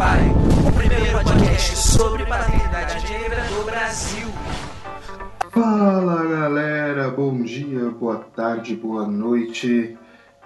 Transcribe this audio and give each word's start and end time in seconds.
Pai, 0.00 0.18
o 0.66 0.72
primeiro 0.72 1.12
podcast 1.12 1.76
sobre 1.76 2.24
paternidade 2.24 3.06
negra 3.12 3.44
do 3.48 3.66
Brasil. 3.66 4.28
Fala 5.50 6.26
galera, 6.26 7.10
bom 7.10 7.42
dia, 7.42 7.90
boa 7.90 8.16
tarde, 8.16 8.74
boa 8.74 9.06
noite. 9.06 9.98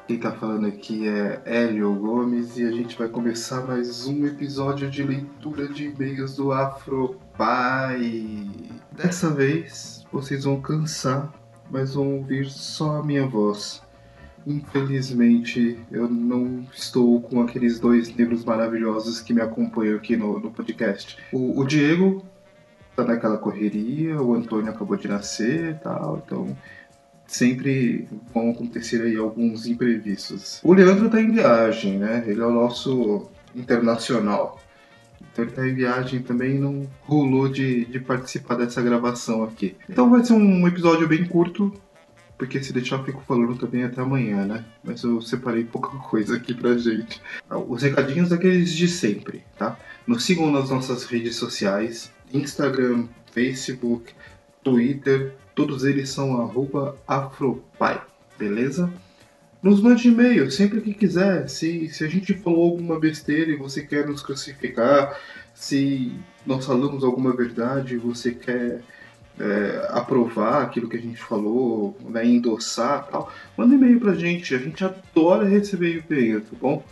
Quem 0.09 0.19
tá 0.19 0.33
falando 0.33 0.67
aqui 0.67 1.07
é 1.07 1.41
Hélio 1.45 1.95
Gomes 1.95 2.59
e 2.59 2.65
a 2.65 2.73
gente 2.73 2.99
vai 2.99 3.07
começar 3.07 3.61
mais 3.61 4.09
um 4.09 4.27
episódio 4.27 4.91
de 4.91 5.05
leitura 5.05 5.69
de 5.69 5.85
e-mails 5.85 6.35
do 6.35 6.51
Afropai. 6.51 8.51
Dessa 8.91 9.31
vez 9.31 10.05
vocês 10.11 10.43
vão 10.43 10.61
cansar, 10.61 11.33
mas 11.71 11.95
vão 11.95 12.17
ouvir 12.17 12.47
só 12.47 12.97
a 12.97 13.05
minha 13.05 13.25
voz. 13.25 13.84
Infelizmente 14.47 15.79
eu 15.91 16.09
não 16.09 16.67
estou 16.73 17.21
com 17.21 17.41
aqueles 17.41 17.81
dois 17.81 18.15
negros 18.15 18.45
maravilhosos 18.45 19.21
que 19.21 19.33
me 19.33 19.41
acompanham 19.41 19.97
aqui 19.97 20.17
no, 20.17 20.39
no 20.39 20.51
podcast. 20.51 21.17
O, 21.33 21.61
o 21.61 21.65
Diego 21.65 22.25
tá 22.95 23.05
naquela 23.05 23.39
correria, 23.39 24.21
o 24.21 24.35
Antônio 24.35 24.71
acabou 24.71 24.97
de 24.97 25.09
nascer 25.09 25.71
e 25.71 25.75
tal, 25.75 26.23
então 26.25 26.57
sempre 27.27 28.07
vão 28.33 28.51
acontecer 28.51 29.03
aí 29.03 29.17
alguns 29.17 29.67
imprevistos. 29.67 30.61
O 30.63 30.73
Leandro 30.73 31.09
tá 31.09 31.21
em 31.21 31.33
viagem, 31.33 31.99
né? 31.99 32.25
Ele 32.27 32.41
é 32.41 32.47
o 32.47 32.53
nosso 32.53 33.29
internacional. 33.55 34.61
Então 35.33 35.45
ele 35.45 35.53
tá 35.53 35.67
em 35.67 35.75
viagem 35.75 36.23
também 36.23 36.59
não 36.59 36.87
rolou 37.03 37.49
de, 37.49 37.87
de 37.87 37.99
participar 37.99 38.57
dessa 38.57 38.81
gravação 38.83 39.43
aqui. 39.43 39.77
Então 39.89 40.11
vai 40.11 40.25
ser 40.25 40.35
um 40.35 40.69
episódio 40.69 41.09
bem 41.09 41.25
curto, 41.25 41.73
porque 42.37 42.63
se 42.63 42.73
deixar 42.73 42.97
eu 42.97 43.05
fico 43.05 43.23
falando 43.27 43.57
também 43.57 43.85
até 43.85 44.01
amanhã, 44.01 44.45
né? 44.45 44.65
Mas 44.83 45.03
eu 45.03 45.21
separei 45.21 45.65
pouca 45.65 45.97
coisa 45.99 46.37
aqui 46.37 46.53
pra 46.53 46.77
gente. 46.77 47.21
Os 47.69 47.83
recadinhos 47.83 48.33
aqueles 48.33 48.73
de 48.73 48.89
sempre, 48.89 49.45
tá? 49.57 49.79
Nos 50.07 50.25
sigam 50.25 50.51
nas 50.51 50.71
nossas 50.71 51.05
redes 51.05 51.37
sociais, 51.37 52.13
Instagram, 52.33 53.07
Facebook, 53.33 54.13
Twitter, 54.63 55.35
todos 55.55 55.85
eles 55.85 56.09
são 56.09 56.41
arroba 56.41 56.97
afropai, 57.07 58.03
beleza? 58.39 58.93
Nos 59.63 59.81
mande 59.81 60.09
e-mail 60.09 60.51
sempre 60.51 60.81
que 60.81 60.93
quiser. 60.93 61.49
Se, 61.49 61.89
se 61.89 62.05
a 62.05 62.09
gente 62.09 62.35
falou 62.35 62.71
alguma 62.71 62.99
besteira 62.99 63.51
e 63.51 63.57
você 63.57 63.83
quer 63.83 64.07
nos 64.07 64.23
crucificar, 64.23 65.19
se 65.55 66.13
nós 66.45 66.67
falamos 66.67 67.03
alguma 67.03 67.35
verdade 67.35 67.95
e 67.95 67.99
você 67.99 68.33
quer 68.33 68.83
é, 69.39 69.89
aprovar 69.91 70.63
aquilo 70.63 70.89
que 70.89 70.97
a 70.97 71.01
gente 71.01 71.21
falou, 71.21 71.95
né, 72.09 72.27
endossar 72.27 73.07
tal, 73.09 73.31
manda 73.57 73.75
e-mail 73.75 74.01
pra 74.01 74.15
gente. 74.15 74.55
A 74.55 74.59
gente 74.59 74.85
adora 74.85 75.49
receber 75.49 76.05
e-mail, 76.09 76.41
tá 76.41 76.57
bom? 76.61 76.85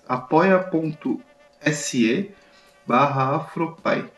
barra 2.85 3.37
afropai. 3.37 4.11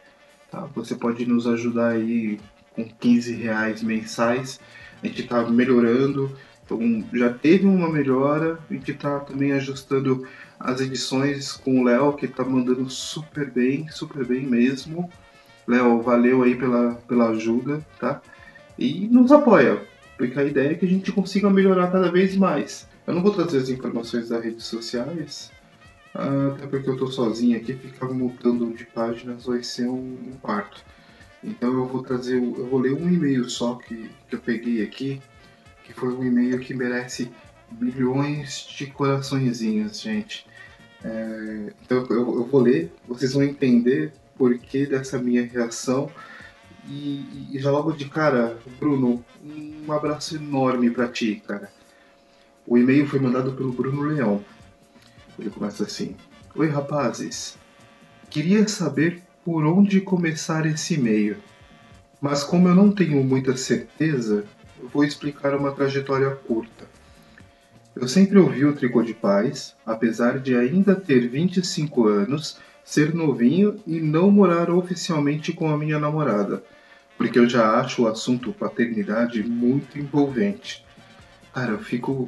Tá? 0.49 0.67
Você 0.73 0.95
pode 0.95 1.23
nos 1.25 1.45
ajudar 1.45 1.89
aí 1.89 2.39
com 2.75 2.83
15 2.83 3.33
reais 3.35 3.81
mensais. 3.81 4.59
A 5.01 5.07
gente 5.07 5.21
está 5.21 5.43
melhorando, 5.49 6.35
então 6.63 6.79
já 7.13 7.31
teve 7.31 7.65
uma 7.65 7.89
melhora. 7.89 8.59
A 8.69 8.73
gente 8.73 8.91
está 8.91 9.19
também 9.19 9.51
ajustando 9.53 10.27
as 10.59 10.81
edições 10.81 11.53
com 11.53 11.81
o 11.81 11.83
Léo, 11.83 12.13
que 12.13 12.25
está 12.25 12.43
mandando 12.43 12.89
super 12.89 13.49
bem, 13.49 13.87
super 13.89 14.25
bem 14.25 14.45
mesmo. 14.45 15.09
Léo, 15.67 16.01
valeu 16.01 16.43
aí 16.43 16.55
pela, 16.55 16.95
pela 17.07 17.29
ajuda, 17.29 17.85
tá? 17.99 18.21
E 18.77 19.07
nos 19.07 19.31
apoia, 19.31 19.81
porque 20.17 20.39
a 20.39 20.43
ideia 20.43 20.71
é 20.71 20.75
que 20.75 20.85
a 20.85 20.89
gente 20.89 21.11
consiga 21.11 21.49
melhorar 21.49 21.91
cada 21.91 22.11
vez 22.11 22.35
mais. 22.35 22.87
Eu 23.07 23.13
não 23.13 23.21
vou 23.21 23.31
trazer 23.31 23.59
as 23.59 23.69
informações 23.69 24.29
das 24.29 24.43
redes 24.43 24.65
sociais, 24.65 25.51
até 26.13 26.65
porque 26.65 26.89
eu 26.89 26.97
tô 26.97 27.07
sozinho 27.07 27.57
aqui, 27.57 27.73
ficar 27.73 28.07
mudando 28.07 28.73
de 28.73 28.85
páginas 28.85 29.45
vai 29.45 29.63
ser 29.63 29.87
um, 29.87 30.17
um 30.27 30.33
parto. 30.41 30.83
Então 31.45 31.71
eu 31.71 31.85
vou 31.85 32.01
trazer, 32.01 32.37
eu 32.37 32.67
vou 32.67 32.79
ler 32.79 32.93
um 32.93 33.07
e-mail 33.07 33.47
só 33.47 33.75
que, 33.75 34.09
que 34.27 34.35
eu 34.35 34.39
peguei 34.39 34.81
aqui, 34.81 35.21
que 35.83 35.93
foi 35.93 36.11
um 36.11 36.25
e-mail 36.25 36.59
que 36.59 36.73
merece 36.73 37.31
milhões 37.71 38.65
de 38.75 38.87
coraçõezinhos, 38.87 40.01
gente. 40.01 40.47
É, 41.03 41.73
então 41.83 42.03
eu, 42.09 42.15
eu, 42.15 42.45
vou 42.45 42.61
ler, 42.61 42.91
vocês 43.07 43.33
vão 43.33 43.43
entender 43.43 44.11
porquê 44.35 44.87
dessa 44.87 45.19
minha 45.19 45.45
reação. 45.45 46.09
E, 46.87 47.51
e 47.51 47.59
já 47.59 47.69
logo 47.69 47.91
de 47.91 48.05
cara, 48.05 48.57
Bruno, 48.79 49.23
um 49.43 49.91
abraço 49.91 50.35
enorme 50.35 50.89
para 50.89 51.07
ti, 51.07 51.43
cara. 51.47 51.71
O 52.65 52.75
e-mail 52.75 53.07
foi 53.07 53.19
mandado 53.19 53.53
pelo 53.53 53.71
Bruno 53.71 54.01
Leão. 54.01 54.43
Ele 55.37 55.51
começa 55.51 55.83
assim: 55.83 56.15
Oi, 56.55 56.69
rapazes. 56.69 57.57
Queria 58.29 58.67
saber 58.67 59.24
por 59.45 59.63
onde 59.63 60.01
começar 60.01 60.65
esse 60.65 60.95
e-mail. 60.95 61.37
Mas 62.19 62.43
como 62.43 62.67
eu 62.67 62.73
não 62.73 62.91
tenho 62.91 63.23
muita 63.23 63.55
certeza, 63.55 64.43
vou 64.91 65.03
explicar 65.03 65.55
uma 65.55 65.71
trajetória 65.71 66.31
curta. 66.31 66.85
Eu 67.95 68.07
sempre 68.07 68.39
ouvi 68.39 68.65
o 68.65 68.73
Tricô 68.73 69.03
de 69.03 69.13
Paz, 69.13 69.75
apesar 69.85 70.39
de 70.39 70.55
ainda 70.55 70.95
ter 70.95 71.29
25 71.29 72.07
anos 72.07 72.57
ser 72.83 73.13
novinho 73.13 73.79
e 73.85 73.99
não 73.99 74.29
morar 74.31 74.69
oficialmente 74.69 75.53
com 75.53 75.69
a 75.69 75.77
minha 75.77 75.99
namorada, 75.99 76.63
porque 77.17 77.39
eu 77.39 77.47
já 77.47 77.79
acho 77.79 78.03
o 78.03 78.07
assunto 78.07 78.51
paternidade 78.51 79.43
muito 79.43 79.97
envolvente. 79.97 80.83
Cara, 81.53 81.71
eu 81.71 81.79
fico. 81.79 82.27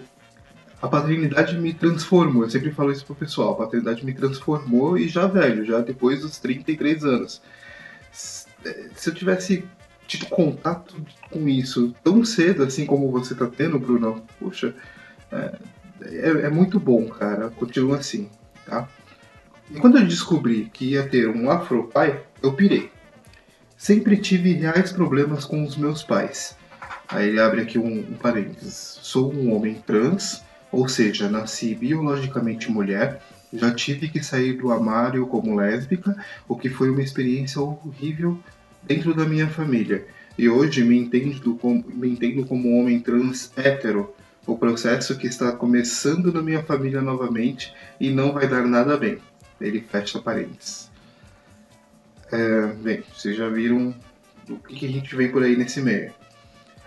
A 0.82 0.88
paternidade 0.88 1.58
me 1.58 1.74
transformou, 1.74 2.44
eu 2.44 2.50
sempre 2.50 2.72
falo 2.72 2.92
isso 2.92 3.06
pro 3.06 3.16
pessoal, 3.16 3.54
a 3.54 3.56
paternidade 3.56 4.06
me 4.06 4.14
transformou 4.14 4.98
e 4.98 5.08
já 5.08 5.26
velho, 5.26 5.66
já 5.66 5.82
depois 5.82 6.22
dos 6.22 6.38
33 6.38 7.04
anos. 7.04 7.42
Se 8.12 9.10
eu 9.10 9.14
tivesse 9.14 9.66
tido 10.06 10.28
contato 10.28 10.96
com 11.32 11.48
isso 11.50 11.94
tão 12.04 12.24
cedo 12.24 12.64
assim 12.64 12.86
como 12.86 13.12
você 13.12 13.34
tá 13.34 13.48
tendo, 13.48 13.80
Bruno, 13.80 14.24
puxa, 14.40 14.76
é, 15.32 15.58
é, 16.02 16.30
é 16.46 16.50
muito 16.50 16.80
bom, 16.80 17.08
cara, 17.08 17.50
continua 17.50 17.98
assim, 17.98 18.30
tá? 18.66 18.88
E 19.70 19.80
quando 19.80 19.98
eu 19.98 20.06
descobri 20.06 20.70
que 20.72 20.92
ia 20.92 21.08
ter 21.08 21.28
um 21.28 21.50
afropai, 21.50 22.24
eu 22.42 22.54
pirei. 22.54 22.90
Sempre 23.76 24.18
tive 24.18 24.54
reais 24.54 24.92
problemas 24.92 25.44
com 25.44 25.64
os 25.64 25.76
meus 25.76 26.04
pais. 26.04 26.56
Aí 27.08 27.30
ele 27.30 27.40
abre 27.40 27.62
aqui 27.62 27.78
um, 27.78 28.00
um 28.00 28.14
parênteses. 28.14 29.00
Sou 29.02 29.34
um 29.34 29.54
homem 29.54 29.76
trans, 29.86 30.44
ou 30.72 30.88
seja, 30.88 31.30
nasci 31.30 31.74
biologicamente 31.76 32.72
mulher, 32.72 33.22
já 33.54 33.74
tive 33.74 34.10
que 34.10 34.22
sair 34.22 34.54
do 34.54 34.72
armário 34.72 35.26
como 35.28 35.56
lésbica, 35.56 36.16
o 36.48 36.56
que 36.56 36.70
foi 36.70 36.90
uma 36.90 37.02
experiência 37.02 37.62
horrível 37.62 38.38
dentro 38.84 39.14
da 39.14 39.26
minha 39.26 39.48
família. 39.48 40.06
E 40.38 40.48
hoje 40.48 40.84
me 40.84 40.98
entendo 40.98 41.56
como, 41.56 41.84
me 41.88 42.10
entendo 42.10 42.46
como 42.46 42.80
homem 42.80 43.00
trans 43.00 43.52
hétero, 43.56 44.14
o 44.46 44.58
processo 44.58 45.18
que 45.18 45.28
está 45.28 45.52
começando 45.52 46.32
na 46.32 46.42
minha 46.42 46.64
família 46.64 47.02
novamente 47.02 47.74
e 48.00 48.10
não 48.10 48.32
vai 48.32 48.48
dar 48.48 48.66
nada 48.66 48.96
bem. 48.96 49.18
Ele 49.60 49.82
fecha 49.82 50.20
parênteses. 50.20 50.90
É, 52.32 52.68
bem, 52.74 53.04
vocês 53.14 53.36
já 53.36 53.50
viram 53.50 53.94
o 54.50 54.58
que, 54.58 54.76
que 54.76 54.86
a 54.86 54.90
gente 54.90 55.16
vê 55.16 55.28
por 55.28 55.44
aí 55.44 55.58
nesse 55.58 55.82
meio. 55.82 56.14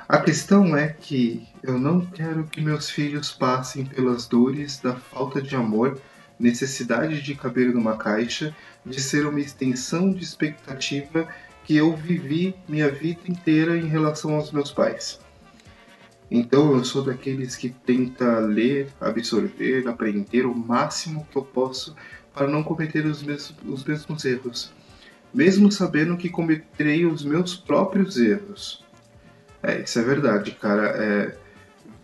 A 0.08 0.18
questão 0.18 0.76
é 0.76 0.88
que 0.88 1.46
eu 1.62 1.78
não 1.78 2.00
quero 2.04 2.44
que 2.44 2.60
meus 2.60 2.88
filhos 2.88 3.32
passem 3.32 3.84
pelas 3.84 4.26
dores 4.26 4.78
da 4.80 4.96
falta 4.96 5.42
de 5.42 5.54
amor, 5.54 6.00
necessidade 6.38 7.20
de 7.20 7.34
caber 7.34 7.74
numa 7.74 7.96
caixa, 7.96 8.54
de 8.84 9.00
ser 9.00 9.26
uma 9.26 9.40
extensão 9.40 10.10
de 10.10 10.24
expectativa 10.24 11.28
que 11.64 11.76
eu 11.76 11.94
vivi 11.94 12.54
minha 12.66 12.90
vida 12.90 13.20
inteira 13.28 13.76
em 13.76 13.86
relação 13.86 14.34
aos 14.34 14.50
meus 14.50 14.72
pais. 14.72 15.20
Então 16.30 16.72
eu 16.74 16.84
sou 16.84 17.02
daqueles 17.02 17.56
que 17.56 17.68
tenta 17.68 18.38
ler, 18.38 18.88
absorver, 19.00 19.86
aprender 19.86 20.46
o 20.46 20.54
máximo 20.54 21.26
que 21.30 21.36
eu 21.36 21.42
posso 21.42 21.94
para 22.32 22.46
não 22.46 22.62
cometer 22.62 23.04
os 23.04 23.22
mesmos, 23.22 23.54
os 23.66 23.84
mesmos 23.84 24.24
erros, 24.24 24.72
mesmo 25.34 25.70
sabendo 25.70 26.16
que 26.16 26.30
cometerei 26.30 27.04
os 27.04 27.24
meus 27.24 27.56
próprios 27.56 28.16
erros. 28.16 28.84
É, 29.62 29.82
isso 29.82 29.98
é 29.98 30.02
verdade, 30.02 30.52
cara. 30.52 30.86
É, 30.86 31.36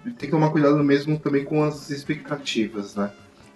tem 0.04 0.14
que 0.14 0.28
tomar 0.28 0.50
cuidado 0.50 0.82
mesmo 0.82 1.18
também 1.18 1.44
com 1.44 1.62
as 1.62 1.90
expectativas, 1.90 2.94
né? 2.94 3.10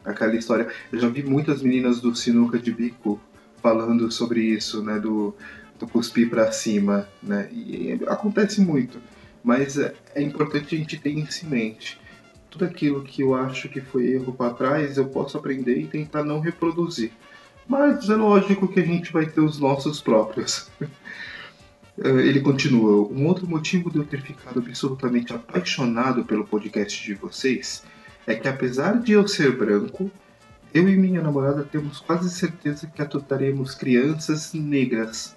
Aquela 0.05 0.34
história. 0.34 0.69
Eu 0.90 0.99
já 0.99 1.08
vi 1.08 1.22
muitas 1.22 1.62
meninas 1.62 2.00
do 2.00 2.14
sinuca 2.14 2.58
de 2.58 2.72
bico 2.72 3.20
falando 3.62 4.11
sobre 4.11 4.43
isso, 4.43 4.82
né? 4.82 4.99
Do, 4.99 5.34
do 5.78 5.87
cuspir 5.87 6.28
para 6.28 6.50
cima, 6.52 7.08
né? 7.22 7.49
E, 7.52 7.93
e 7.93 8.00
acontece 8.06 8.61
muito. 8.61 9.00
Mas 9.43 9.78
é, 9.78 9.94
é 10.14 10.22
importante 10.22 10.75
a 10.75 10.78
gente 10.78 10.99
ter 10.99 11.11
isso 11.11 11.46
em 11.46 11.49
mente 11.49 12.00
tudo 12.50 12.64
aquilo 12.64 13.02
que 13.02 13.23
eu 13.23 13.34
acho 13.34 13.69
que 13.69 13.81
foi 13.81 14.08
erro 14.08 14.32
para 14.32 14.52
trás, 14.52 14.96
eu 14.99 15.06
posso 15.06 15.38
aprender 15.38 15.78
e 15.78 15.87
tentar 15.87 16.25
não 16.25 16.40
reproduzir. 16.40 17.12
mas 17.66 18.11
é 18.11 18.16
lógico 18.16 18.66
que 18.66 18.81
a 18.81 18.84
gente 18.84 19.12
vai 19.12 19.26
ter 19.26 19.40
os 19.40 19.58
nossos 19.58 20.00
próprios. 20.00 20.69
Eh, 22.02 22.08
ele 22.08 22.41
continua: 22.41 23.06
Um 23.12 23.26
outro 23.26 23.47
motivo 23.47 23.91
de 23.91 23.99
eu 23.99 24.05
ter 24.05 24.23
ficado 24.23 24.58
absolutamente 24.58 25.32
apaixonado 25.32 26.25
pelo 26.25 26.47
podcast 26.47 27.05
de 27.05 27.14
vocês 27.14 27.85
é 28.26 28.35
que, 28.35 28.49
apesar 28.49 29.00
de 29.00 29.12
eu 29.12 29.29
ser 29.29 29.56
branco, 29.56 30.11
eu 30.73 30.88
e 30.88 30.97
minha 30.97 31.20
namorada 31.20 31.62
temos 31.64 32.00
quase 32.00 32.31
certeza 32.31 32.87
que 32.87 33.02
adotaremos 33.02 33.75
crianças 33.75 34.55
negras. 34.55 35.37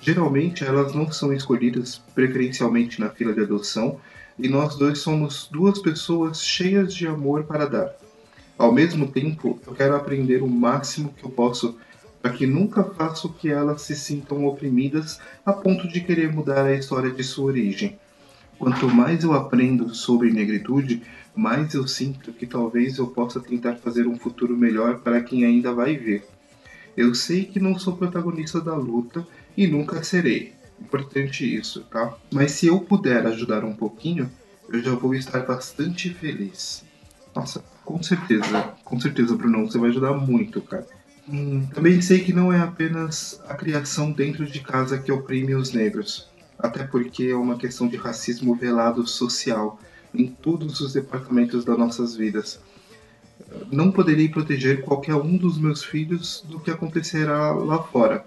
Geralmente 0.00 0.64
elas 0.64 0.92
não 0.92 1.10
são 1.10 1.32
escolhidas 1.32 2.02
preferencialmente 2.14 3.00
na 3.00 3.08
fila 3.08 3.32
de 3.32 3.40
adoção 3.40 3.98
e 4.38 4.48
nós 4.48 4.76
dois 4.76 4.98
somos 4.98 5.48
duas 5.50 5.78
pessoas 5.78 6.44
cheias 6.44 6.92
de 6.94 7.06
amor 7.06 7.44
para 7.44 7.66
dar. 7.66 7.94
Ao 8.58 8.72
mesmo 8.72 9.08
tempo, 9.08 9.58
eu 9.66 9.72
quero 9.74 9.96
aprender 9.96 10.42
o 10.42 10.48
máximo 10.48 11.14
que 11.16 11.24
eu 11.24 11.30
posso 11.30 11.78
para 12.24 12.32
que 12.32 12.46
nunca 12.46 12.82
faça 12.82 13.28
que 13.28 13.50
elas 13.50 13.82
se 13.82 13.94
sintam 13.94 14.46
oprimidas 14.46 15.20
a 15.44 15.52
ponto 15.52 15.86
de 15.86 16.00
querer 16.00 16.32
mudar 16.32 16.64
a 16.64 16.74
história 16.74 17.10
de 17.10 17.22
sua 17.22 17.44
origem. 17.44 17.98
Quanto 18.58 18.88
mais 18.88 19.24
eu 19.24 19.34
aprendo 19.34 19.94
sobre 19.94 20.32
negritude, 20.32 21.02
mais 21.36 21.74
eu 21.74 21.86
sinto 21.86 22.32
que 22.32 22.46
talvez 22.46 22.96
eu 22.96 23.08
possa 23.08 23.40
tentar 23.40 23.74
fazer 23.74 24.06
um 24.06 24.18
futuro 24.18 24.56
melhor 24.56 25.00
para 25.00 25.20
quem 25.20 25.44
ainda 25.44 25.74
vai 25.74 25.98
ver. 25.98 26.26
Eu 26.96 27.14
sei 27.14 27.44
que 27.44 27.60
não 27.60 27.78
sou 27.78 27.94
protagonista 27.94 28.58
da 28.58 28.74
luta 28.74 29.26
e 29.54 29.66
nunca 29.66 30.02
serei. 30.02 30.54
Importante 30.80 31.44
isso, 31.44 31.84
tá? 31.90 32.16
Mas 32.32 32.52
se 32.52 32.68
eu 32.68 32.80
puder 32.80 33.26
ajudar 33.26 33.66
um 33.66 33.74
pouquinho, 33.74 34.30
eu 34.72 34.82
já 34.82 34.94
vou 34.94 35.14
estar 35.14 35.40
bastante 35.40 36.08
feliz. 36.08 36.82
Nossa, 37.36 37.62
com 37.84 38.02
certeza, 38.02 38.72
com 38.82 38.98
certeza, 38.98 39.36
Bruno, 39.36 39.70
você 39.70 39.76
vai 39.76 39.90
ajudar 39.90 40.14
muito, 40.14 40.62
cara. 40.62 41.03
Hum, 41.26 41.66
também 41.72 42.02
sei 42.02 42.20
que 42.20 42.34
não 42.34 42.52
é 42.52 42.60
apenas 42.60 43.40
a 43.48 43.54
criação 43.54 44.12
dentro 44.12 44.44
de 44.44 44.60
casa 44.60 44.98
que 44.98 45.10
oprime 45.10 45.54
os 45.54 45.72
negros, 45.72 46.28
até 46.58 46.84
porque 46.84 47.24
é 47.24 47.34
uma 47.34 47.56
questão 47.56 47.88
de 47.88 47.96
racismo 47.96 48.54
velado 48.54 49.06
social 49.06 49.78
em 50.14 50.26
todos 50.26 50.80
os 50.80 50.92
departamentos 50.92 51.64
das 51.64 51.78
nossas 51.78 52.14
vidas. 52.14 52.60
Não 53.72 53.90
poderei 53.90 54.28
proteger 54.28 54.82
qualquer 54.82 55.14
um 55.14 55.36
dos 55.38 55.58
meus 55.58 55.82
filhos 55.82 56.44
do 56.46 56.60
que 56.60 56.70
acontecerá 56.70 57.52
lá 57.52 57.82
fora, 57.82 58.26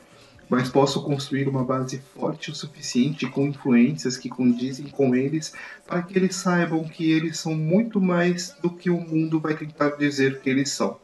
mas 0.50 0.67
posso 0.67 1.03
construir 1.03 1.47
uma 1.47 1.63
base 1.63 2.01
forte 2.15 2.50
o 2.50 2.55
suficiente 2.55 3.29
com 3.29 3.45
influências 3.45 4.17
que 4.17 4.29
condizem 4.29 4.88
com 4.88 5.13
eles 5.13 5.53
para 5.85 6.01
que 6.01 6.17
eles 6.17 6.35
saibam 6.35 6.83
que 6.83 7.11
eles 7.11 7.38
são 7.38 7.53
muito 7.53 8.01
mais 8.01 8.55
do 8.59 8.71
que 8.71 8.89
o 8.89 9.00
mundo 9.00 9.39
vai 9.39 9.55
tentar 9.55 9.91
dizer 9.97 10.41
que 10.41 10.50
eles 10.50 10.71
são. 10.71 10.97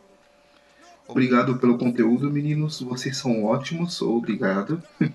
Obrigado 1.07 1.57
pelo 1.57 1.77
conteúdo, 1.77 2.31
meninos. 2.31 2.81
Vocês 2.81 3.17
são 3.17 3.43
ótimos. 3.43 4.01
Obrigado. 4.01 4.81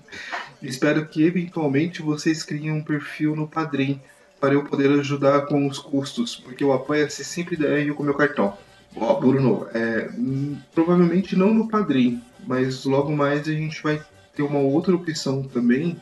Espero 0.61 1.05
que 1.05 1.23
eventualmente 1.23 2.01
vocês 2.01 2.43
criem 2.43 2.71
um 2.71 2.83
perfil 2.83 3.35
no 3.35 3.47
Padrim 3.47 3.99
para 4.39 4.53
eu 4.53 4.63
poder 4.63 4.89
ajudar 4.99 5.41
com 5.47 5.67
os 5.67 5.79
custos, 5.79 6.35
porque 6.35 6.63
o 6.63 6.71
Apoia-se 6.71 7.23
sempre 7.25 7.55
der 7.55 7.93
com 7.93 8.03
meu 8.03 8.13
cartão. 8.13 8.57
Ó, 8.95 9.13
oh, 9.13 9.19
Bruno, 9.19 9.67
é, 9.73 10.09
hum, 10.17 10.57
provavelmente 10.73 11.35
não 11.35 11.53
no 11.53 11.67
Padrim, 11.67 12.21
mas 12.47 12.85
logo 12.85 13.15
mais 13.15 13.47
a 13.47 13.51
gente 13.51 13.81
vai 13.83 14.01
ter 14.33 14.41
uma 14.41 14.59
outra 14.59 14.95
opção 14.95 15.43
também, 15.43 15.99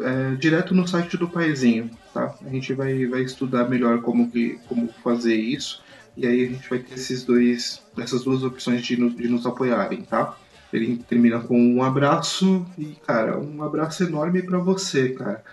é, 0.00 0.34
direto 0.36 0.74
no 0.74 0.86
site 0.86 1.16
do 1.16 1.28
Paizinho, 1.28 1.90
tá? 2.14 2.34
A 2.44 2.48
gente 2.50 2.72
vai, 2.72 3.06
vai 3.06 3.22
estudar 3.22 3.68
melhor 3.68 4.02
como, 4.02 4.30
que, 4.30 4.58
como 4.68 4.88
fazer 5.02 5.34
isso, 5.34 5.82
e 6.18 6.26
aí 6.26 6.44
a 6.44 6.48
gente 6.48 6.68
vai 6.68 6.80
ter 6.80 6.94
esses 6.94 7.22
dois, 7.22 7.80
essas 7.96 8.24
duas 8.24 8.42
opções 8.42 8.84
de, 8.84 8.96
de 8.96 9.28
nos 9.28 9.46
apoiarem, 9.46 10.02
tá? 10.02 10.36
Ele 10.72 10.96
termina 10.96 11.38
com 11.38 11.56
um 11.56 11.80
abraço 11.80 12.66
e, 12.76 12.96
cara, 13.06 13.38
um 13.38 13.62
abraço 13.62 14.02
enorme 14.02 14.42
para 14.42 14.58
você, 14.58 15.10
cara. 15.10 15.44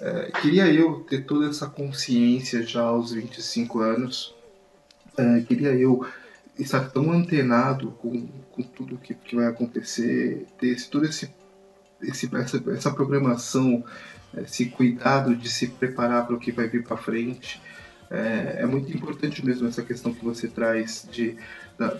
É, 0.00 0.32
queria 0.40 0.66
eu 0.66 1.04
ter 1.08 1.24
toda 1.24 1.48
essa 1.48 1.68
consciência 1.68 2.66
já 2.66 2.82
aos 2.82 3.12
25 3.12 3.78
anos. 3.78 4.34
É, 5.16 5.42
queria 5.42 5.72
eu 5.74 6.04
estar 6.58 6.90
tão 6.90 7.12
antenado 7.12 7.92
com, 7.92 8.26
com 8.50 8.62
tudo 8.62 8.98
que, 8.98 9.14
que 9.14 9.36
vai 9.36 9.46
acontecer, 9.46 10.44
ter 10.58 10.70
esse, 10.70 10.90
todo 10.90 11.06
esse, 11.06 11.32
esse 12.02 12.28
essa, 12.34 12.62
essa 12.72 12.90
programação, 12.90 13.84
esse 14.38 14.66
cuidado 14.66 15.36
de 15.36 15.48
se 15.48 15.68
preparar 15.68 16.26
para 16.26 16.34
o 16.34 16.40
que 16.40 16.50
vai 16.50 16.66
vir 16.66 16.82
para 16.82 16.96
frente. 16.96 17.62
É, 18.10 18.62
é, 18.62 18.66
muito 18.66 18.92
importante 18.92 19.44
mesmo 19.44 19.68
essa 19.68 19.82
questão 19.82 20.12
que 20.12 20.24
você 20.24 20.48
traz 20.48 21.06
de, 21.12 21.36
da, 21.78 21.96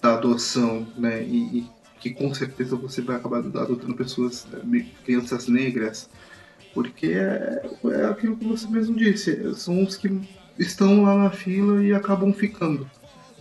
da 0.00 0.14
adoção, 0.14 0.86
né? 0.96 1.22
E, 1.24 1.58
e, 1.58 1.70
que 1.98 2.10
com 2.10 2.32
certeza 2.32 2.76
você 2.76 3.02
vai 3.02 3.16
acabar 3.16 3.38
adotando 3.38 3.92
pessoas, 3.96 4.46
crianças 5.04 5.48
negras, 5.48 6.08
porque 6.72 7.06
é, 7.06 7.68
é 7.86 8.04
aquilo 8.04 8.36
que 8.36 8.46
você 8.46 8.68
mesmo 8.68 8.94
disse, 8.94 9.52
são 9.56 9.82
os 9.82 9.96
que 9.96 10.08
estão 10.56 11.02
lá 11.02 11.16
na 11.16 11.30
fila 11.30 11.82
e 11.82 11.92
acabam 11.92 12.32
ficando. 12.32 12.88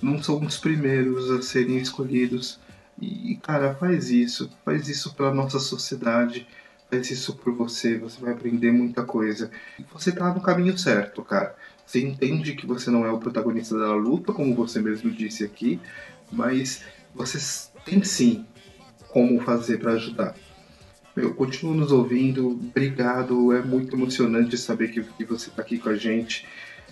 Não 0.02 0.22
são 0.22 0.44
os 0.44 0.58
primeiros 0.58 1.30
a 1.32 1.42
serem 1.42 1.78
escolhidos. 1.78 2.60
E, 3.00 3.38
cara, 3.42 3.76
faz 3.76 4.10
isso. 4.10 4.50
Faz 4.64 4.88
isso 4.88 5.14
para 5.16 5.34
nossa 5.34 5.60
sociedade. 5.60 6.48
Faz 6.90 7.10
isso 7.10 7.36
por 7.36 7.54
você. 7.54 7.98
Você 7.98 8.22
vai 8.22 8.34
aprender 8.34 8.72
muita 8.72 9.04
coisa. 9.04 9.50
Você 9.92 10.12
tá 10.12 10.34
no 10.34 10.42
caminho 10.42 10.78
certo, 10.78 11.24
cara. 11.24 11.56
Você 11.88 12.02
entende 12.02 12.54
que 12.54 12.68
você 12.68 12.92
não 12.92 13.06
é 13.06 13.12
o 13.12 13.18
protagonista 13.18 13.80
da 13.80 13.96
luta, 13.96 14.34
como 14.34 14.54
você 14.54 14.82
mesmo 14.82 15.10
disse 15.10 15.46
aqui, 15.46 15.80
mas 16.30 16.84
você 17.16 17.40
tem 17.86 18.04
sim 18.04 18.46
como 19.08 19.40
fazer 19.40 19.80
para 19.80 19.94
ajudar. 19.94 20.36
Eu 21.16 21.34
continuo 21.34 21.74
nos 21.74 21.94
ouvindo, 21.94 22.50
obrigado, 22.50 23.54
é 23.54 23.62
muito 23.62 23.96
emocionante 23.96 24.58
saber 24.58 24.90
que, 24.90 25.02
que 25.02 25.24
você 25.24 25.50
está 25.50 25.62
aqui 25.62 25.80
com 25.80 25.88
a 25.88 25.96
gente. 25.96 26.46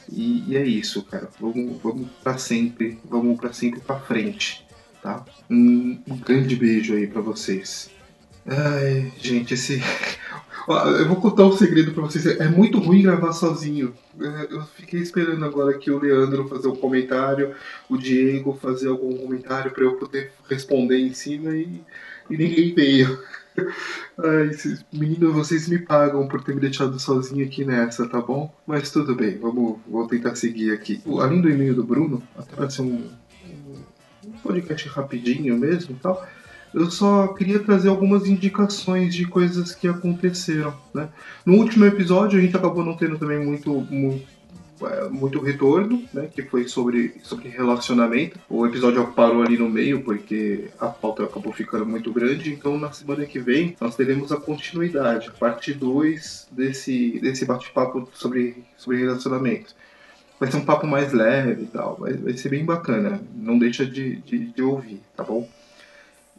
E, 0.09 0.45
e, 0.47 0.55
é 0.55 0.65
isso, 0.65 1.03
cara. 1.03 1.29
Vamos, 1.41 1.81
vamos 1.81 2.07
para 2.23 2.37
sempre, 2.37 2.97
vamos 3.03 3.37
para 3.37 3.51
sempre 3.51 3.81
para 3.81 3.99
frente, 3.99 4.65
tá? 5.03 5.25
Um, 5.49 5.99
um, 6.07 6.17
grande 6.17 6.55
beijo 6.55 6.95
aí 6.95 7.05
para 7.05 7.21
vocês. 7.21 7.89
Ai, 8.45 9.11
gente, 9.19 9.55
esse. 9.55 9.81
Eu 10.67 11.07
vou 11.07 11.17
contar 11.17 11.45
um 11.45 11.55
segredo 11.55 11.91
para 11.91 12.03
vocês. 12.03 12.25
É 12.25 12.49
muito 12.49 12.79
ruim 12.79 13.03
gravar 13.03 13.33
sozinho. 13.33 13.93
É, 14.19 14.47
eu 14.49 14.63
fiquei 14.63 14.99
esperando 14.99 15.45
agora 15.45 15.77
que 15.77 15.91
o 15.91 15.99
Leandro 15.99 16.47
fazer 16.47 16.67
um 16.67 16.75
comentário, 16.75 17.53
o 17.87 17.97
Diego 17.97 18.57
fazer 18.59 18.87
algum 18.87 19.15
comentário 19.15 19.71
para 19.71 19.83
eu 19.83 19.95
poder 19.95 20.31
responder 20.49 20.97
em 20.97 21.13
cima 21.13 21.55
e, 21.55 21.81
e 22.29 22.37
ninguém 22.37 22.73
veio. 22.73 23.19
Ai, 24.17 24.51
meninos, 24.91 25.33
vocês 25.33 25.67
me 25.67 25.77
pagam 25.77 26.27
por 26.27 26.43
ter 26.43 26.55
me 26.55 26.61
deixado 26.61 26.99
sozinho 26.99 27.45
aqui 27.45 27.63
nessa, 27.63 28.07
tá 28.07 28.19
bom? 28.19 28.53
Mas 28.65 28.91
tudo 28.91 29.15
bem, 29.15 29.37
vamos, 29.37 29.77
vou 29.87 30.07
tentar 30.07 30.35
seguir 30.35 30.71
aqui. 30.71 31.01
Além 31.19 31.41
do 31.41 31.49
e-mail 31.49 31.75
do 31.75 31.83
Bruno, 31.83 32.23
até 32.37 32.55
vai 32.55 32.69
ser 32.69 32.81
um, 32.81 33.09
um 34.25 34.31
podcast 34.43 34.87
rapidinho 34.89 35.57
mesmo 35.57 35.95
e 35.95 35.99
tal, 35.99 36.25
eu 36.75 36.91
só 36.91 37.27
queria 37.29 37.59
trazer 37.59 37.87
algumas 37.87 38.27
indicações 38.27 39.15
de 39.15 39.25
coisas 39.25 39.73
que 39.73 39.87
aconteceram, 39.87 40.75
né? 40.93 41.07
No 41.45 41.53
último 41.53 41.85
episódio 41.85 42.37
a 42.37 42.41
gente 42.41 42.55
acabou 42.55 42.83
não 42.83 42.97
tendo 42.97 43.17
também 43.17 43.39
muito, 43.39 43.71
muito 43.89 44.35
é, 44.81 45.07
muito 45.07 45.39
retorno, 45.39 46.03
né, 46.13 46.27
que 46.27 46.43
foi 46.43 46.67
sobre, 46.67 47.15
sobre 47.23 47.47
relacionamento. 47.47 48.37
O 48.49 48.67
episódio 48.67 49.07
parou 49.13 49.41
ali 49.41 49.57
no 49.57 49.69
meio 49.69 50.03
porque 50.03 50.65
a 50.77 50.87
pauta 50.87 51.23
acabou 51.23 51.53
ficando 51.53 51.85
muito 51.85 52.11
grande, 52.11 52.51
então 52.51 52.77
na 52.77 52.91
semana 52.91 53.25
que 53.25 53.39
vem 53.39 53.73
nós 53.79 53.95
teremos 53.95 54.33
a 54.33 54.37
continuidade, 54.37 55.31
parte 55.39 55.73
2 55.73 56.49
desse, 56.51 57.19
desse 57.21 57.45
bate-papo 57.45 58.09
sobre, 58.11 58.65
sobre 58.75 58.97
relacionamento. 58.97 59.73
Vai 60.37 60.51
ser 60.51 60.57
um 60.57 60.65
papo 60.65 60.85
mais 60.85 61.13
leve 61.13 61.63
e 61.63 61.67
tal, 61.67 61.95
vai, 61.95 62.11
vai 62.11 62.33
ser 62.33 62.49
bem 62.49 62.65
bacana, 62.65 63.21
não 63.33 63.57
deixa 63.57 63.85
de, 63.85 64.17
de, 64.17 64.39
de 64.39 64.61
ouvir, 64.61 65.01
tá 65.15 65.23
bom? 65.23 65.47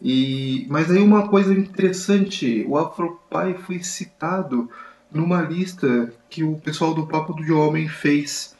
E, 0.00 0.66
mas 0.68 0.90
aí 0.90 1.02
uma 1.02 1.28
coisa 1.28 1.52
interessante, 1.52 2.64
o 2.68 2.76
Afropai 2.76 3.54
foi 3.54 3.82
citado 3.82 4.68
numa 5.10 5.40
lista 5.40 6.12
que 6.28 6.44
o 6.44 6.56
pessoal 6.56 6.92
do 6.92 7.06
Papo 7.06 7.32
do 7.32 7.58
Homem 7.58 7.88
fez. 7.88 8.54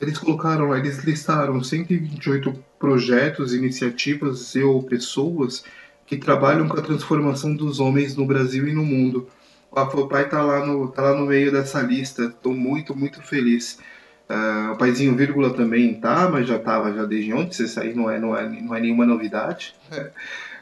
Eles 0.00 0.16
colocaram, 0.16 0.74
eles 0.76 0.98
listaram 1.04 1.62
128 1.62 2.64
projetos, 2.78 3.52
iniciativas 3.52 4.54
e 4.54 4.62
ou 4.62 4.82
pessoas 4.82 5.64
que 6.06 6.16
trabalham 6.16 6.68
com 6.68 6.78
a 6.78 6.82
transformação 6.82 7.54
dos 7.54 7.80
homens 7.80 8.16
no 8.16 8.24
Brasil 8.24 8.66
e 8.66 8.72
no 8.72 8.84
mundo. 8.84 9.28
O 9.70 9.78
Afropai 9.78 10.24
está 10.24 10.42
lá, 10.42 10.64
no, 10.64 10.88
tá 10.88 11.02
lá 11.02 11.14
no 11.14 11.26
meio 11.26 11.52
dessa 11.52 11.82
lista, 11.82 12.24
estou 12.24 12.54
muito, 12.54 12.96
muito 12.96 13.20
feliz. 13.22 13.78
Uh, 14.28 14.72
o 14.72 14.76
Paizinho 14.76 15.16
Vírgula 15.16 15.54
também 15.54 15.94
tá, 15.94 16.28
mas 16.28 16.46
já 16.46 16.56
estava 16.56 16.92
já 16.92 17.04
desde 17.04 17.32
ontem, 17.32 17.62
isso 17.62 17.80
aí 17.80 17.94
não 17.94 18.10
é, 18.10 18.18
não 18.18 18.36
é, 18.36 18.48
não 18.48 18.74
é 18.74 18.80
nenhuma 18.80 19.06
novidade. 19.06 19.74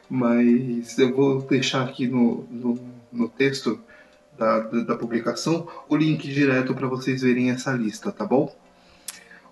mas 0.09 0.99
eu 0.99 1.15
vou 1.15 1.43
deixar 1.43 1.85
aqui 1.85 2.07
no, 2.07 2.47
no, 2.51 2.79
no 3.13 3.29
texto 3.29 3.81
da, 4.39 4.61
da 4.61 4.97
publicação 4.97 5.67
o 5.89 5.97
link 5.97 6.33
direto 6.33 6.75
para 6.75 6.87
vocês 6.87 7.23
verem 7.23 7.51
essa 7.51 7.73
lista, 7.73 8.13
tá 8.13 8.25
bom? 8.25 8.55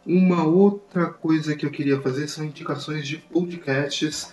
Uma 0.07 0.45
outra 0.45 1.07
coisa 1.07 1.57
que 1.57 1.65
eu 1.65 1.71
queria 1.71 2.01
fazer 2.01 2.29
são 2.29 2.45
indicações 2.45 3.07
de 3.07 3.17
podcasts 3.17 4.33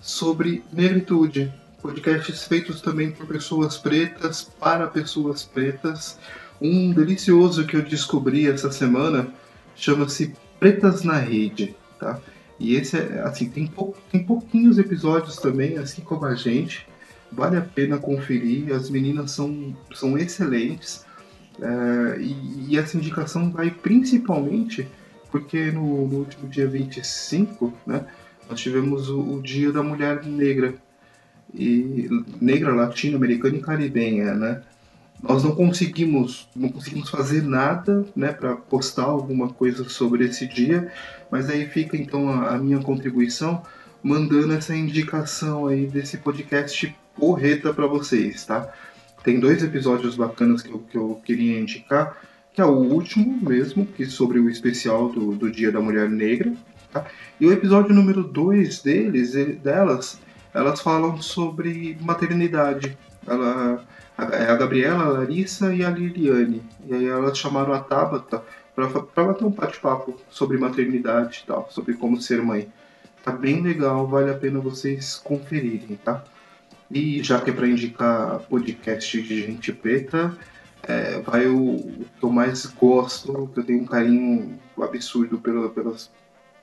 sobre 0.00 0.62
negritude. 0.72 1.52
Podcasts 1.80 2.44
feitos 2.44 2.80
também 2.80 3.10
por 3.10 3.26
pessoas 3.26 3.76
pretas, 3.76 4.42
para 4.44 4.86
pessoas 4.86 5.42
pretas. 5.42 6.18
Um 6.62 6.92
delicioso 6.92 7.66
que 7.66 7.76
eu 7.76 7.82
descobri 7.82 8.48
essa 8.48 8.70
semana 8.70 9.28
chama-se 9.74 10.34
Pretas 10.60 11.02
na 11.02 11.18
Rede, 11.18 11.74
tá? 11.98 12.20
E 12.58 12.76
esse 12.76 12.96
é, 12.96 13.20
assim, 13.24 13.48
tem, 13.48 13.66
pou, 13.66 13.96
tem 14.12 14.22
pouquinhos 14.22 14.78
episódios 14.78 15.36
também, 15.36 15.76
assim 15.78 16.02
como 16.02 16.24
a 16.24 16.36
gente. 16.36 16.86
Vale 17.32 17.56
a 17.56 17.62
pena 17.62 17.98
conferir, 17.98 18.72
as 18.72 18.88
meninas 18.88 19.32
são, 19.32 19.76
são 19.92 20.16
excelentes. 20.16 21.04
É, 21.60 22.20
e, 22.20 22.68
e, 22.68 22.78
essa 22.78 22.96
indicação 22.96 23.50
vai 23.50 23.70
principalmente 23.70 24.86
porque 25.32 25.72
no, 25.72 26.06
no, 26.06 26.18
último 26.18 26.48
dia 26.48 26.68
25, 26.68 27.72
né, 27.86 28.06
nós 28.48 28.60
tivemos 28.60 29.08
o, 29.08 29.18
o 29.20 29.42
Dia 29.42 29.72
da 29.72 29.82
Mulher 29.82 30.24
Negra, 30.24 30.74
e 31.54 32.08
negra, 32.40 32.74
latino-americana 32.74 33.56
e 33.56 33.60
caribenha, 33.60 34.34
né? 34.34 34.62
Nós 35.22 35.44
não 35.44 35.54
conseguimos, 35.54 36.48
não 36.54 36.68
conseguimos 36.68 37.08
fazer 37.08 37.42
nada, 37.42 38.04
né, 38.14 38.32
para 38.32 38.56
postar 38.56 39.04
alguma 39.04 39.48
coisa 39.48 39.88
sobre 39.88 40.24
esse 40.24 40.48
dia, 40.48 40.90
mas 41.30 41.48
aí 41.48 41.66
fica 41.68 41.96
então 41.96 42.28
a, 42.28 42.56
a 42.56 42.58
minha 42.58 42.80
contribuição 42.80 43.62
mandando 44.02 44.52
essa 44.52 44.74
indicação 44.74 45.68
aí 45.68 45.86
desse 45.86 46.18
podcast 46.18 46.92
porreta 47.16 47.72
para 47.72 47.86
vocês, 47.86 48.44
tá? 48.44 48.72
Tem 49.22 49.38
dois 49.38 49.62
episódios 49.62 50.16
bacanas 50.16 50.62
que 50.62 50.72
eu, 50.72 50.78
que 50.80 50.98
eu 50.98 51.20
queria 51.24 51.60
indicar, 51.60 52.16
que 52.52 52.60
é 52.60 52.64
o 52.64 52.72
último 52.72 53.38
mesmo, 53.48 53.86
que 53.86 54.04
sobre 54.06 54.40
o 54.40 54.50
especial 54.50 55.08
do, 55.08 55.36
do 55.36 55.50
Dia 55.50 55.70
da 55.70 55.80
Mulher 55.80 56.10
Negra, 56.10 56.52
tá? 56.92 57.06
E 57.40 57.46
o 57.46 57.52
episódio 57.52 57.94
número 57.94 58.24
2 58.24 58.82
deles, 58.82 59.34
delas, 59.62 60.18
elas 60.52 60.80
falam 60.80 61.22
sobre 61.22 61.96
maternidade. 62.00 62.98
Ela, 63.24 63.84
a, 64.16 64.24
é 64.24 64.50
a 64.50 64.56
Gabriela, 64.56 65.04
a 65.04 65.08
Larissa 65.08 65.74
e 65.74 65.84
a 65.84 65.90
Liliane. 65.90 66.62
E 66.86 66.94
aí 66.94 67.06
elas 67.06 67.38
chamaram 67.38 67.72
a 67.72 67.80
Tabata 67.80 68.42
para 68.74 68.86
bater 68.86 69.44
um 69.44 69.50
bate-papo 69.50 70.18
sobre 70.30 70.58
maternidade 70.58 71.42
e 71.44 71.46
tal, 71.46 71.68
sobre 71.70 71.94
como 71.94 72.20
ser 72.20 72.42
mãe. 72.42 72.72
Tá 73.22 73.32
bem 73.32 73.62
legal, 73.62 74.06
vale 74.06 74.30
a 74.30 74.34
pena 74.34 74.58
vocês 74.58 75.16
conferirem, 75.16 75.98
tá? 76.04 76.24
E 76.90 77.22
já 77.22 77.40
que 77.40 77.50
é 77.50 77.52
para 77.52 77.68
indicar 77.68 78.40
podcast 78.40 79.22
de 79.22 79.46
gente 79.46 79.72
preta, 79.72 80.36
é, 80.82 81.20
vai 81.20 81.46
o, 81.46 81.76
o, 81.76 82.06
que 82.18 82.24
eu 82.24 82.30
mais 82.30 82.66
gosto, 82.66 83.48
que 83.54 83.60
eu 83.60 83.64
tenho 83.64 83.82
um 83.82 83.86
carinho 83.86 84.58
absurdo 84.80 85.38
pela, 85.38 85.68
pelas, 85.70 86.10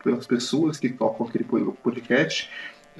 pelas 0.04 0.28
pessoas 0.28 0.78
que 0.78 0.90
tocam 0.90 1.28
aquele 1.28 1.46
podcast, 1.46 2.50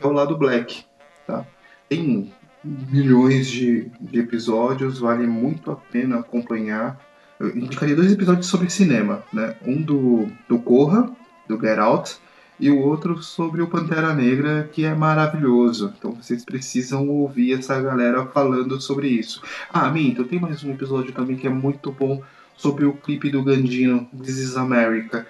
é 0.02 0.08
o 0.08 0.12
lado 0.12 0.38
black, 0.38 0.86
tá? 1.28 1.46
Tem 1.90 2.34
milhões 2.64 3.48
de, 3.48 3.90
de 4.00 4.20
episódios, 4.20 5.00
vale 5.00 5.26
muito 5.26 5.72
a 5.72 5.76
pena 5.76 6.20
acompanhar. 6.20 7.00
Eu 7.40 7.56
indicaria 7.56 7.96
dois 7.96 8.12
episódios 8.12 8.48
sobre 8.48 8.70
cinema, 8.70 9.24
né? 9.32 9.56
Um 9.66 9.82
do, 9.82 10.28
do 10.48 10.60
Corra, 10.60 11.10
do 11.48 11.60
Get 11.60 11.80
Out, 11.80 12.18
e 12.60 12.70
o 12.70 12.80
outro 12.80 13.24
sobre 13.24 13.62
o 13.62 13.68
Pantera 13.68 14.14
Negra, 14.14 14.70
que 14.72 14.84
é 14.84 14.94
maravilhoso. 14.94 15.94
Então 15.98 16.12
vocês 16.12 16.44
precisam 16.44 17.08
ouvir 17.08 17.54
essa 17.54 17.80
galera 17.82 18.26
falando 18.26 18.80
sobre 18.82 19.08
isso. 19.08 19.42
Ah, 19.72 19.90
Minto, 19.90 20.26
tem 20.26 20.40
mais 20.40 20.64
um 20.64 20.72
episódio 20.72 21.14
também 21.14 21.38
que 21.38 21.48
é 21.48 21.50
muito 21.50 21.92
bom 21.92 22.22
sobre 22.58 22.84
o 22.86 22.94
clipe 22.94 23.30
do 23.30 23.42
Gandino, 23.42 24.10
This 24.22 24.38
is 24.38 24.58
America. 24.58 25.26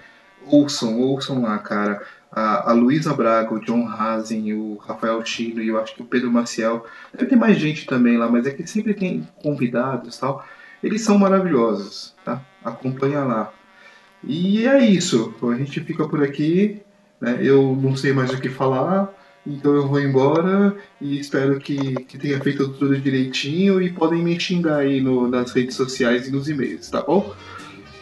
Ouçam, 0.46 0.98
ouçam 1.00 1.42
lá, 1.42 1.58
cara 1.58 2.02
a, 2.32 2.70
a 2.70 2.72
Luísa 2.72 3.12
Braga, 3.12 3.52
o 3.52 3.60
John 3.60 3.88
Hazen, 3.88 4.52
o 4.54 4.76
Rafael 4.76 5.24
Chino 5.24 5.60
e 5.60 5.68
eu 5.68 5.80
acho 5.80 5.94
que 5.94 6.02
o 6.02 6.06
Pedro 6.06 6.30
Maciel. 6.30 6.86
Deve 7.12 7.26
ter 7.26 7.36
mais 7.36 7.58
gente 7.58 7.86
também 7.86 8.16
lá, 8.16 8.28
mas 8.28 8.46
é 8.46 8.50
que 8.50 8.66
sempre 8.66 8.94
tem 8.94 9.26
convidados 9.42 10.18
tal. 10.18 10.44
Eles 10.82 11.02
são 11.02 11.18
maravilhosos, 11.18 12.14
tá? 12.24 12.40
Acompanha 12.64 13.24
lá. 13.24 13.52
E 14.22 14.66
é 14.66 14.78
isso. 14.84 15.34
A 15.42 15.54
gente 15.56 15.80
fica 15.80 16.08
por 16.08 16.22
aqui. 16.22 16.80
Né? 17.20 17.38
Eu 17.42 17.76
não 17.76 17.96
sei 17.96 18.12
mais 18.12 18.30
o 18.30 18.40
que 18.40 18.48
falar. 18.48 19.12
Então 19.46 19.74
eu 19.74 19.88
vou 19.88 20.00
embora 20.00 20.76
e 21.00 21.18
espero 21.18 21.58
que, 21.58 21.94
que 22.04 22.18
tenha 22.18 22.38
feito 22.40 22.68
tudo 22.74 22.96
direitinho 22.98 23.80
e 23.80 23.90
podem 23.90 24.22
me 24.22 24.38
xingar 24.38 24.76
aí 24.76 25.00
no, 25.00 25.26
nas 25.28 25.52
redes 25.52 25.76
sociais 25.76 26.28
e 26.28 26.30
nos 26.30 26.48
e-mails, 26.48 26.90
tá 26.90 27.00
bom? 27.00 27.34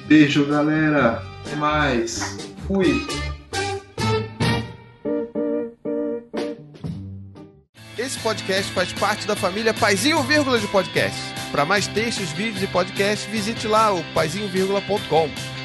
Beijo, 0.08 0.46
galera. 0.46 1.22
Até 1.44 1.54
mais. 1.56 2.38
Fui. 2.66 3.06
Esse 7.98 8.18
podcast 8.20 8.72
faz 8.72 8.90
parte 8.94 9.26
da 9.26 9.36
família 9.36 9.74
Paizinho 9.74 10.22
Vírgula 10.22 10.58
de 10.58 10.66
Podcast. 10.68 11.20
Para 11.52 11.66
mais 11.66 11.86
textos, 11.86 12.30
vídeos 12.32 12.62
e 12.62 12.66
podcasts, 12.68 13.30
visite 13.30 13.68
lá 13.68 13.92
o 13.92 14.02
paizinho.com. 14.14 15.57